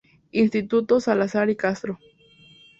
Instituto 0.31 0.99
"Salazar 0.99 1.51
y 1.51 1.55
Castro". 1.55 1.99